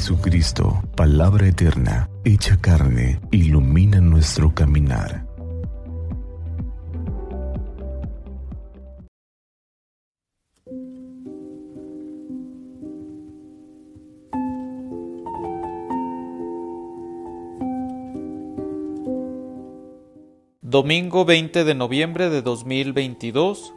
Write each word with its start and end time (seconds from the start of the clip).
Jesucristo, 0.00 0.82
palabra 0.96 1.46
eterna, 1.46 2.08
hecha 2.24 2.58
carne, 2.58 3.20
ilumina 3.30 4.00
nuestro 4.00 4.54
caminar. 4.54 5.26
Domingo 20.62 21.26
20 21.26 21.64
de 21.64 21.74
noviembre 21.74 22.30
de 22.30 22.40
2022, 22.40 23.74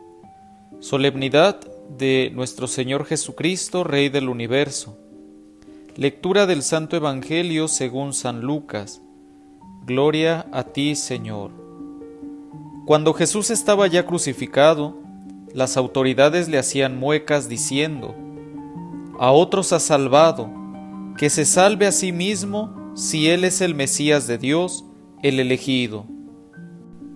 solemnidad 0.79 1.59
de 1.89 2.31
nuestro 2.33 2.67
Señor 2.67 3.03
Jesucristo, 3.03 3.83
Rey 3.83 4.07
del 4.07 4.29
Universo. 4.29 5.02
Lectura 5.95 6.47
del 6.47 6.63
Santo 6.63 6.95
Evangelio 6.95 7.67
según 7.67 8.13
San 8.13 8.41
Lucas. 8.41 9.03
Gloria 9.85 10.47
a 10.51 10.63
ti, 10.63 10.95
Señor. 10.95 11.51
Cuando 12.87 13.13
Jesús 13.13 13.51
estaba 13.51 13.85
ya 13.85 14.03
crucificado, 14.07 14.97
las 15.53 15.77
autoridades 15.77 16.49
le 16.49 16.57
hacían 16.57 16.97
muecas 16.97 17.47
diciendo, 17.47 18.15
A 19.19 19.29
otros 19.29 19.71
ha 19.71 19.79
salvado, 19.79 20.49
que 21.15 21.29
se 21.29 21.45
salve 21.45 21.85
a 21.85 21.91
sí 21.91 22.11
mismo 22.11 22.91
si 22.95 23.29
Él 23.29 23.43
es 23.43 23.61
el 23.61 23.75
Mesías 23.75 24.25
de 24.25 24.39
Dios, 24.39 24.85
el 25.21 25.39
elegido. 25.39 26.05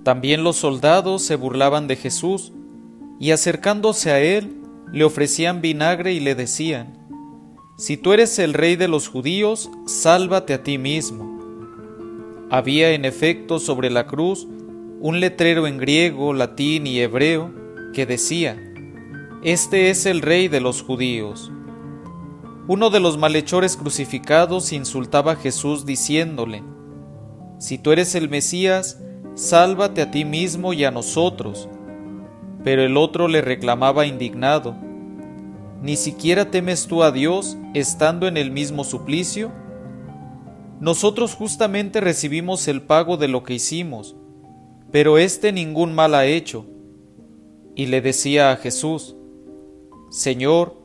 También 0.03 0.43
los 0.43 0.55
soldados 0.55 1.23
se 1.23 1.35
burlaban 1.35 1.87
de 1.87 1.95
Jesús, 1.95 2.53
y 3.19 3.31
acercándose 3.31 4.11
a 4.11 4.19
Él, 4.19 4.61
le 4.93 5.03
ofrecían 5.03 5.61
vinagre 5.61 6.13
y 6.13 6.19
le 6.19 6.35
decían, 6.35 7.06
si 7.77 7.95
tú 7.95 8.11
eres 8.11 8.39
el 8.39 8.55
rey 8.55 8.75
de 8.75 8.87
los 8.87 9.07
judíos, 9.07 9.69
sálvate 9.85 10.55
a 10.55 10.63
ti 10.63 10.79
mismo. 10.79 11.37
Había 12.49 12.93
en 12.93 13.05
efecto 13.05 13.59
sobre 13.59 13.91
la 13.91 14.07
cruz 14.07 14.47
un 14.99 15.19
letrero 15.19 15.67
en 15.67 15.77
griego, 15.77 16.33
latín 16.33 16.87
y 16.87 16.99
hebreo 16.99 17.53
que 17.93 18.07
decía, 18.07 18.57
Este 19.43 19.91
es 19.91 20.07
el 20.07 20.23
rey 20.23 20.47
de 20.47 20.59
los 20.59 20.81
judíos. 20.81 21.51
Uno 22.67 22.89
de 22.89 22.99
los 22.99 23.19
malhechores 23.19 23.77
crucificados 23.77 24.73
insultaba 24.73 25.33
a 25.33 25.35
Jesús 25.35 25.85
diciéndole, 25.85 26.63
Si 27.59 27.77
tú 27.77 27.91
eres 27.91 28.15
el 28.15 28.27
Mesías, 28.27 28.99
sálvate 29.35 30.01
a 30.01 30.09
ti 30.09 30.25
mismo 30.25 30.73
y 30.73 30.83
a 30.83 30.89
nosotros. 30.89 31.69
Pero 32.63 32.81
el 32.81 32.97
otro 32.97 33.27
le 33.27 33.41
reclamaba 33.41 34.07
indignado, 34.07 34.75
¿Ni 35.81 35.95
siquiera 35.95 36.49
temes 36.49 36.87
tú 36.87 37.03
a 37.03 37.11
Dios 37.11 37.57
estando 37.73 38.27
en 38.27 38.37
el 38.37 38.51
mismo 38.51 38.83
suplicio? 38.83 39.51
Nosotros 40.79 41.35
justamente 41.35 42.01
recibimos 42.01 42.67
el 42.67 42.81
pago 42.81 43.17
de 43.17 43.27
lo 43.27 43.43
que 43.43 43.53
hicimos, 43.53 44.15
pero 44.91 45.17
éste 45.17 45.51
ningún 45.51 45.93
mal 45.93 46.15
ha 46.15 46.25
hecho. 46.25 46.65
Y 47.75 47.87
le 47.87 48.01
decía 48.01 48.51
a 48.51 48.57
Jesús, 48.57 49.15
Señor, 50.09 50.75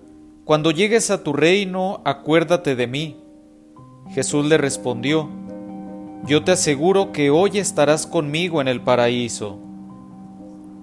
cuando 0.45 0.70
llegues 0.70 1.11
a 1.11 1.23
tu 1.23 1.33
reino, 1.33 2.03
acuérdate 2.05 2.75
de 2.75 2.87
mí. 2.87 3.17
Jesús 4.11 4.45
le 4.45 4.59
respondió, 4.59 5.31
Yo 6.27 6.45
te 6.45 6.53
aseguro 6.53 7.13
que 7.13 7.31
hoy 7.31 7.59
estarás 7.59 8.07
conmigo 8.07 8.61
en 8.61 8.69
el 8.69 8.83
paraíso. 8.83 9.59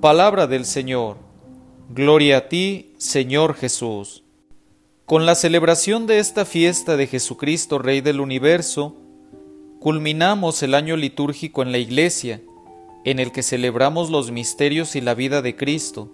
Palabra 0.02 0.48
del 0.48 0.66
Señor. 0.66 1.29
Gloria 1.92 2.38
a 2.38 2.50
ti, 2.50 2.94
Señor 3.00 3.56
Jesús. 3.56 4.22
Con 5.08 5.26
la 5.26 5.34
celebración 5.34 6.06
de 6.06 6.20
esta 6.20 6.46
fiesta 6.46 6.98
de 6.98 7.08
Jesucristo, 7.08 7.80
Rey 7.80 8.02
del 8.02 8.20
Universo, 8.20 8.96
culminamos 9.80 10.62
el 10.62 10.76
año 10.76 10.96
litúrgico 10.98 11.64
en 11.64 11.72
la 11.72 11.80
Iglesia, 11.80 12.42
en 13.06 13.18
el 13.18 13.32
que 13.32 13.42
celebramos 13.42 14.12
los 14.12 14.30
misterios 14.30 14.96
y 14.96 15.02
la 15.02 15.16
vida 15.16 15.42
de 15.42 15.56
Cristo. 15.56 16.12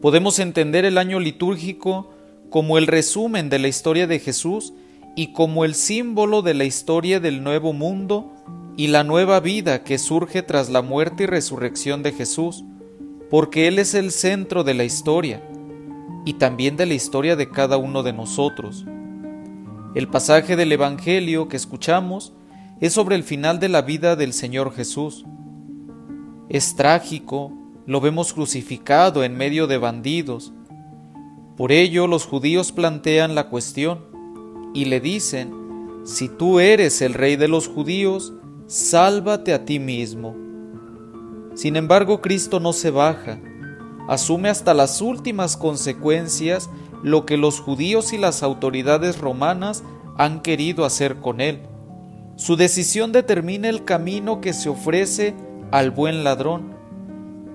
Podemos 0.00 0.38
entender 0.38 0.84
el 0.84 0.98
año 0.98 1.18
litúrgico 1.18 2.08
como 2.48 2.78
el 2.78 2.86
resumen 2.86 3.50
de 3.50 3.58
la 3.58 3.66
historia 3.66 4.06
de 4.06 4.20
Jesús 4.20 4.72
y 5.16 5.32
como 5.32 5.64
el 5.64 5.74
símbolo 5.74 6.42
de 6.42 6.54
la 6.54 6.64
historia 6.64 7.18
del 7.18 7.42
nuevo 7.42 7.72
mundo 7.72 8.30
y 8.76 8.86
la 8.86 9.02
nueva 9.02 9.40
vida 9.40 9.82
que 9.82 9.98
surge 9.98 10.44
tras 10.44 10.70
la 10.70 10.80
muerte 10.80 11.24
y 11.24 11.26
resurrección 11.26 12.04
de 12.04 12.12
Jesús 12.12 12.62
porque 13.30 13.68
Él 13.68 13.78
es 13.78 13.94
el 13.94 14.10
centro 14.10 14.64
de 14.64 14.74
la 14.74 14.84
historia 14.84 15.42
y 16.24 16.34
también 16.34 16.76
de 16.76 16.86
la 16.86 16.94
historia 16.94 17.36
de 17.36 17.48
cada 17.48 17.76
uno 17.76 18.02
de 18.02 18.12
nosotros. 18.12 18.84
El 19.94 20.08
pasaje 20.08 20.56
del 20.56 20.72
Evangelio 20.72 21.48
que 21.48 21.56
escuchamos 21.56 22.32
es 22.80 22.92
sobre 22.92 23.16
el 23.16 23.22
final 23.22 23.60
de 23.60 23.68
la 23.68 23.82
vida 23.82 24.16
del 24.16 24.32
Señor 24.32 24.72
Jesús. 24.74 25.24
Es 26.48 26.74
trágico, 26.74 27.52
lo 27.86 28.00
vemos 28.00 28.32
crucificado 28.32 29.22
en 29.22 29.36
medio 29.36 29.66
de 29.66 29.78
bandidos. 29.78 30.52
Por 31.56 31.72
ello 31.72 32.06
los 32.06 32.26
judíos 32.26 32.72
plantean 32.72 33.34
la 33.34 33.48
cuestión 33.48 34.06
y 34.74 34.86
le 34.86 35.00
dicen, 35.00 35.52
si 36.04 36.28
tú 36.28 36.58
eres 36.58 37.02
el 37.02 37.14
rey 37.14 37.36
de 37.36 37.48
los 37.48 37.68
judíos, 37.68 38.32
sálvate 38.66 39.52
a 39.52 39.64
ti 39.64 39.78
mismo. 39.78 40.49
Sin 41.54 41.76
embargo, 41.76 42.20
Cristo 42.20 42.60
no 42.60 42.72
se 42.72 42.90
baja, 42.90 43.38
asume 44.08 44.48
hasta 44.48 44.74
las 44.74 45.00
últimas 45.00 45.56
consecuencias 45.56 46.70
lo 47.02 47.26
que 47.26 47.36
los 47.36 47.60
judíos 47.60 48.12
y 48.12 48.18
las 48.18 48.42
autoridades 48.42 49.18
romanas 49.18 49.82
han 50.16 50.40
querido 50.40 50.84
hacer 50.84 51.16
con 51.16 51.40
él. 51.40 51.60
Su 52.36 52.56
decisión 52.56 53.12
determina 53.12 53.68
el 53.68 53.84
camino 53.84 54.40
que 54.40 54.52
se 54.52 54.68
ofrece 54.68 55.34
al 55.70 55.90
buen 55.90 56.24
ladrón, 56.24 56.74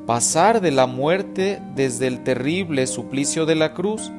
pasar 0.06 0.62
de 0.62 0.72
la 0.72 0.86
muerte 0.86 1.62
desde 1.76 2.08
el 2.08 2.24
terrible 2.24 2.86
suplicio 2.88 3.46
de 3.46 3.56
la 3.56 3.74
cruz 3.74 4.12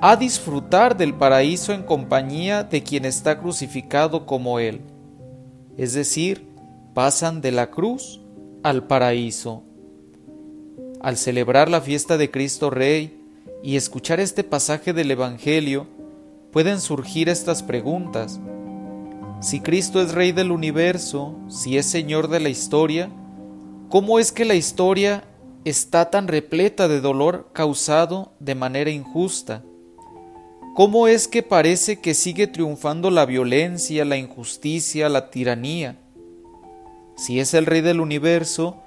a 0.00 0.16
disfrutar 0.16 0.96
del 0.96 1.14
paraíso 1.14 1.72
en 1.72 1.82
compañía 1.82 2.64
de 2.64 2.82
quien 2.82 3.06
está 3.06 3.38
crucificado 3.38 4.26
como 4.26 4.58
él. 4.58 4.82
Es 5.78 5.94
decir, 5.94 6.46
pasan 6.92 7.40
de 7.40 7.52
la 7.52 7.70
cruz 7.70 8.20
al 8.64 8.86
paraíso. 8.86 9.62
Al 11.00 11.18
celebrar 11.18 11.68
la 11.68 11.82
fiesta 11.82 12.16
de 12.16 12.30
Cristo 12.30 12.70
Rey 12.70 13.20
y 13.62 13.76
escuchar 13.76 14.20
este 14.20 14.42
pasaje 14.42 14.94
del 14.94 15.10
Evangelio, 15.10 15.86
pueden 16.50 16.80
surgir 16.80 17.28
estas 17.28 17.62
preguntas. 17.62 18.40
Si 19.40 19.60
Cristo 19.60 20.00
es 20.00 20.12
Rey 20.12 20.32
del 20.32 20.50
universo, 20.50 21.36
si 21.48 21.76
es 21.76 21.84
Señor 21.84 22.28
de 22.28 22.40
la 22.40 22.48
historia, 22.48 23.10
¿cómo 23.90 24.18
es 24.18 24.32
que 24.32 24.46
la 24.46 24.54
historia 24.54 25.24
está 25.66 26.08
tan 26.08 26.26
repleta 26.26 26.88
de 26.88 27.02
dolor 27.02 27.50
causado 27.52 28.32
de 28.40 28.54
manera 28.54 28.88
injusta? 28.88 29.62
¿Cómo 30.74 31.06
es 31.06 31.28
que 31.28 31.42
parece 31.42 32.00
que 32.00 32.14
sigue 32.14 32.46
triunfando 32.46 33.10
la 33.10 33.26
violencia, 33.26 34.06
la 34.06 34.16
injusticia, 34.16 35.10
la 35.10 35.28
tiranía? 35.30 35.98
Si 37.24 37.40
es 37.40 37.54
el 37.54 37.64
Rey 37.64 37.80
del 37.80 38.00
universo, 38.00 38.82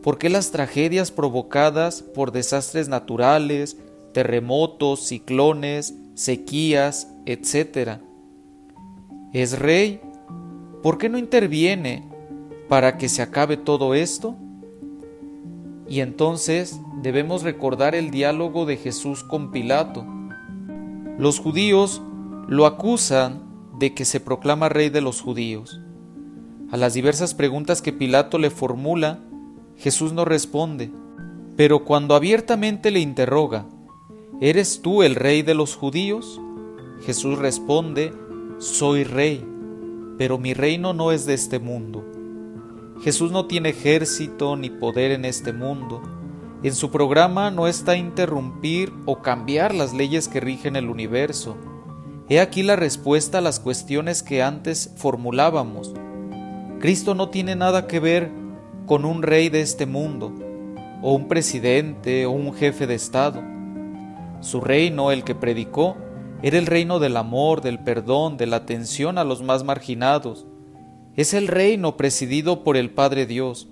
¿por 0.00 0.16
qué 0.16 0.28
las 0.28 0.52
tragedias 0.52 1.10
provocadas 1.10 2.02
por 2.02 2.30
desastres 2.30 2.88
naturales, 2.88 3.78
terremotos, 4.14 5.08
ciclones, 5.08 5.96
sequías, 6.14 7.08
etcétera? 7.26 8.00
¿Es 9.32 9.58
Rey? 9.58 10.00
¿Por 10.84 10.98
qué 10.98 11.08
no 11.08 11.18
interviene 11.18 12.08
para 12.68 12.96
que 12.96 13.08
se 13.08 13.22
acabe 13.22 13.56
todo 13.56 13.94
esto? 13.96 14.36
Y 15.88 15.98
entonces 15.98 16.78
debemos 17.02 17.42
recordar 17.42 17.96
el 17.96 18.12
diálogo 18.12 18.66
de 18.66 18.76
Jesús 18.76 19.24
con 19.24 19.50
Pilato. 19.50 20.06
Los 21.18 21.40
judíos 21.40 22.00
lo 22.46 22.66
acusan 22.66 23.42
de 23.80 23.94
que 23.94 24.04
se 24.04 24.20
proclama 24.20 24.68
rey 24.68 24.90
de 24.90 25.00
los 25.00 25.20
judíos. 25.20 25.80
A 26.70 26.76
las 26.76 26.94
diversas 26.94 27.34
preguntas 27.34 27.82
que 27.82 27.92
Pilato 27.92 28.38
le 28.38 28.48
formula, 28.48 29.18
Jesús 29.76 30.12
no 30.12 30.24
responde, 30.24 30.92
pero 31.56 31.84
cuando 31.84 32.14
abiertamente 32.14 32.92
le 32.92 33.00
interroga, 33.00 33.66
¿eres 34.40 34.80
tú 34.80 35.02
el 35.02 35.16
rey 35.16 35.42
de 35.42 35.54
los 35.54 35.74
judíos? 35.74 36.40
Jesús 37.04 37.38
responde, 37.40 38.12
soy 38.58 39.02
rey, 39.02 39.44
pero 40.16 40.38
mi 40.38 40.54
reino 40.54 40.92
no 40.92 41.10
es 41.10 41.26
de 41.26 41.34
este 41.34 41.58
mundo. 41.58 42.04
Jesús 43.02 43.32
no 43.32 43.46
tiene 43.46 43.70
ejército 43.70 44.56
ni 44.56 44.70
poder 44.70 45.10
en 45.10 45.24
este 45.24 45.52
mundo. 45.52 46.02
En 46.62 46.74
su 46.74 46.92
programa 46.92 47.50
no 47.50 47.66
está 47.66 47.96
interrumpir 47.96 48.92
o 49.06 49.22
cambiar 49.22 49.74
las 49.74 49.92
leyes 49.92 50.28
que 50.28 50.38
rigen 50.38 50.76
el 50.76 50.88
universo. 50.88 51.56
He 52.28 52.38
aquí 52.38 52.62
la 52.62 52.76
respuesta 52.76 53.38
a 53.38 53.40
las 53.40 53.58
cuestiones 53.58 54.22
que 54.22 54.42
antes 54.42 54.92
formulábamos. 54.96 55.94
Cristo 56.80 57.14
no 57.14 57.28
tiene 57.28 57.56
nada 57.56 57.86
que 57.86 58.00
ver 58.00 58.30
con 58.86 59.04
un 59.04 59.22
rey 59.22 59.50
de 59.50 59.60
este 59.60 59.84
mundo, 59.84 60.32
o 61.02 61.12
un 61.12 61.28
presidente 61.28 62.24
o 62.24 62.30
un 62.30 62.54
jefe 62.54 62.86
de 62.86 62.94
Estado. 62.94 63.42
Su 64.40 64.62
reino, 64.62 65.12
el 65.12 65.22
que 65.22 65.34
predicó, 65.34 65.96
Era 66.42 66.56
el 66.56 66.64
reino 66.64 66.98
del 66.98 67.18
amor, 67.18 67.60
del 67.60 67.80
perdón, 67.80 68.38
de 68.38 68.46
la 68.46 68.56
atención 68.56 69.18
a 69.18 69.24
los 69.24 69.42
más 69.42 69.62
marginados. 69.62 70.46
Es 71.14 71.34
el 71.34 71.48
reino 71.48 71.98
presidido 71.98 72.64
por 72.64 72.78
el 72.78 72.88
Padre 72.88 73.26
Dios. 73.26 73.68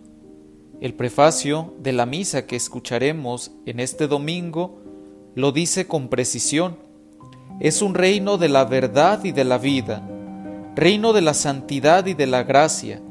El 0.83 0.93
prefacio 0.93 1.75
de 1.79 1.95
la 1.95 2.05
misa 2.05 2.47
que 2.47 2.57
escucharemos 2.57 3.53
en 3.65 3.81
este 3.81 4.07
domingo 4.07 4.83
lo 5.35 5.51
dice 5.51 5.87
con 5.87 6.09
precisión. 6.09 6.77
Es 7.59 7.81
un 7.81 7.95
reino 7.95 8.37
de 8.37 8.51
la 8.51 8.67
verdad 8.67 9.25
y 9.25 9.33
de 9.33 9.45
la 9.45 9.57
vida, 9.57 10.07
reino 10.79 11.13
de 11.13 11.23
la 11.23 11.35
santidad 11.35 12.07
y 12.07 12.15
de 12.15 12.29
la 12.29 12.45
gracia, 12.45 13.03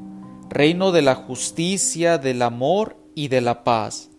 reino 0.50 0.94
de 0.94 1.02
la 1.02 1.16
justicia, 1.16 2.18
del 2.18 2.42
amor 2.42 2.96
y 3.14 3.28
de 3.28 3.42
la 3.42 3.66
paz. 3.66 4.10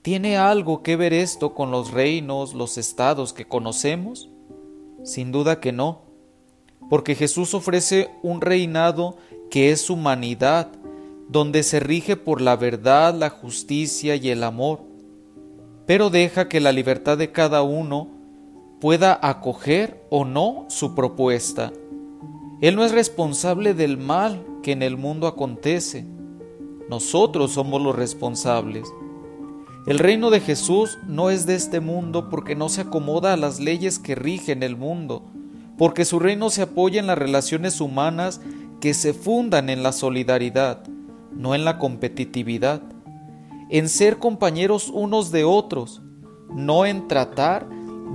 ¿Tiene 0.00 0.38
algo 0.38 0.82
que 0.82 0.96
ver 0.96 1.12
esto 1.12 1.54
con 1.54 1.70
los 1.70 1.90
reinos, 1.90 2.54
los 2.54 2.78
estados 2.78 3.34
que 3.34 3.44
conocemos? 3.44 4.30
Sin 5.04 5.30
duda 5.30 5.60
que 5.60 5.72
no, 5.72 6.00
porque 6.88 7.14
Jesús 7.14 7.52
ofrece 7.52 8.08
un 8.22 8.40
reinado 8.40 9.18
que 9.50 9.70
es 9.70 9.90
humanidad, 9.90 10.68
donde 11.28 11.62
se 11.62 11.80
rige 11.80 12.16
por 12.16 12.40
la 12.40 12.56
verdad, 12.56 13.14
la 13.14 13.28
justicia 13.28 14.16
y 14.16 14.30
el 14.30 14.42
amor, 14.42 14.80
pero 15.84 16.08
deja 16.08 16.48
que 16.48 16.60
la 16.60 16.72
libertad 16.72 17.18
de 17.18 17.30
cada 17.30 17.60
uno 17.60 18.08
pueda 18.80 19.18
acoger 19.20 20.02
o 20.08 20.24
no 20.24 20.64
su 20.68 20.94
propuesta. 20.94 21.74
Él 22.60 22.74
no 22.74 22.84
es 22.84 22.92
responsable 22.92 23.72
del 23.72 23.98
mal 23.98 24.44
que 24.62 24.72
en 24.72 24.82
el 24.82 24.96
mundo 24.96 25.28
acontece. 25.28 26.04
Nosotros 26.90 27.52
somos 27.52 27.80
los 27.80 27.94
responsables. 27.94 28.92
El 29.86 30.00
reino 30.00 30.30
de 30.30 30.40
Jesús 30.40 30.98
no 31.06 31.30
es 31.30 31.46
de 31.46 31.54
este 31.54 31.80
mundo 31.80 32.28
porque 32.28 32.56
no 32.56 32.68
se 32.68 32.80
acomoda 32.80 33.32
a 33.32 33.36
las 33.36 33.60
leyes 33.60 33.98
que 33.98 34.16
rigen 34.16 34.62
el 34.62 34.76
mundo, 34.76 35.22
porque 35.78 36.04
su 36.04 36.18
reino 36.18 36.50
se 36.50 36.62
apoya 36.62 36.98
en 36.98 37.06
las 37.06 37.16
relaciones 37.16 37.80
humanas 37.80 38.40
que 38.80 38.92
se 38.92 39.14
fundan 39.14 39.70
en 39.70 39.82
la 39.82 39.92
solidaridad, 39.92 40.82
no 41.32 41.54
en 41.54 41.64
la 41.64 41.78
competitividad, 41.78 42.82
en 43.70 43.88
ser 43.88 44.18
compañeros 44.18 44.90
unos 44.92 45.30
de 45.30 45.44
otros, 45.44 46.02
no 46.50 46.86
en 46.86 47.06
tratar 47.06 47.68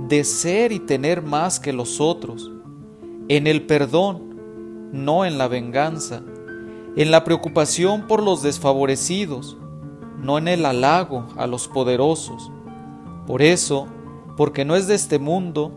de 0.08 0.22
ser 0.24 0.70
y 0.70 0.80
tener 0.80 1.22
más 1.22 1.60
que 1.60 1.72
los 1.72 2.00
otros, 2.00 2.50
en 3.28 3.46
el 3.46 3.62
perdón, 3.62 4.33
no 4.94 5.24
en 5.24 5.36
la 5.38 5.48
venganza, 5.48 6.22
en 6.96 7.10
la 7.10 7.24
preocupación 7.24 8.06
por 8.06 8.22
los 8.22 8.42
desfavorecidos, 8.42 9.58
no 10.22 10.38
en 10.38 10.46
el 10.46 10.64
halago 10.64 11.26
a 11.36 11.48
los 11.48 11.66
poderosos. 11.66 12.52
Por 13.26 13.42
eso, 13.42 13.88
porque 14.36 14.64
no 14.64 14.76
es 14.76 14.86
de 14.86 14.94
este 14.94 15.18
mundo, 15.18 15.72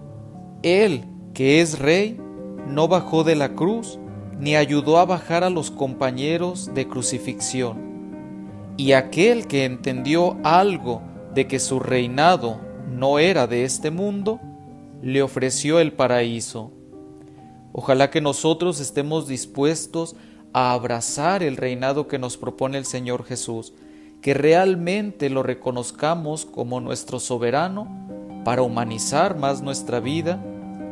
Él, 0.62 1.06
que 1.34 1.62
es 1.62 1.80
Rey, 1.80 2.22
no 2.68 2.88
bajó 2.88 3.24
de 3.24 3.36
la 3.36 3.56
cruz, 3.56 3.98
ni 4.40 4.56
ayudó 4.56 5.00
a 5.00 5.06
bajar 5.06 5.44
a 5.44 5.50
los 5.50 5.72
compañeros 5.72 6.70
de 6.76 6.88
crucifixión. 6.88 8.76
Y 8.78 8.92
aquel 8.92 9.48
que 9.48 9.66
entendió 9.66 10.38
algo 10.44 11.02
de 11.34 11.48
que 11.48 11.58
su 11.58 11.80
reinado 11.80 12.60
no 12.88 13.18
era 13.18 13.48
de 13.48 13.64
este 13.64 13.90
mundo, 13.90 14.40
le 15.02 15.24
ofreció 15.24 15.80
el 15.80 15.94
paraíso. 15.94 16.72
Ojalá 17.80 18.10
que 18.10 18.22
nosotros 18.22 18.80
estemos 18.80 19.28
dispuestos 19.28 20.16
a 20.52 20.72
abrazar 20.72 21.44
el 21.44 21.58
reinado 21.58 22.08
que 22.08 22.18
nos 22.18 22.36
propone 22.36 22.80
el 22.80 22.86
Señor 22.86 23.24
Jesús, 23.24 23.72
que 24.20 24.34
realmente 24.34 25.30
lo 25.30 25.44
reconozcamos 25.44 26.48
como 26.48 26.82
nuestro 26.82 27.20
soberano 27.20 27.88
para 28.44 28.64
humanizar 28.64 29.38
más 29.38 29.62
nuestra 29.62 30.00
vida, 30.00 30.44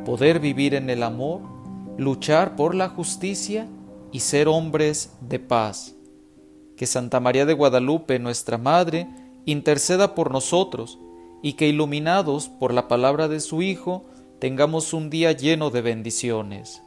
poder 0.05 0.39
vivir 0.39 0.75
en 0.75 0.91
el 0.91 1.01
amor, 1.01 1.41
luchar 1.97 2.55
por 2.55 2.75
la 2.75 2.89
justicia 2.89 3.67
y 4.11 4.19
ser 4.19 4.47
hombres 4.47 5.09
de 5.21 5.39
paz. 5.39 5.95
Que 6.77 6.85
Santa 6.85 7.19
María 7.19 7.47
de 7.47 7.53
Guadalupe, 7.55 8.19
nuestra 8.19 8.59
Madre, 8.59 9.09
interceda 9.45 10.13
por 10.13 10.31
nosotros 10.31 10.99
y 11.41 11.53
que 11.53 11.67
iluminados 11.67 12.47
por 12.47 12.75
la 12.75 12.87
palabra 12.87 13.27
de 13.27 13.39
su 13.39 13.63
Hijo, 13.63 14.05
tengamos 14.39 14.93
un 14.93 15.09
día 15.09 15.31
lleno 15.31 15.69
de 15.69 15.81
bendiciones. 15.81 16.81